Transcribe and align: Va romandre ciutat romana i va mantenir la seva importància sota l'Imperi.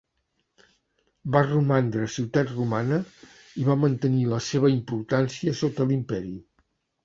Va 1.35 1.43
romandre 1.47 2.07
ciutat 2.15 2.55
romana 2.55 2.99
i 3.61 3.69
va 3.69 3.77
mantenir 3.85 4.27
la 4.33 4.43
seva 4.49 4.75
importància 4.81 5.59
sota 5.65 5.91
l'Imperi. 5.93 6.39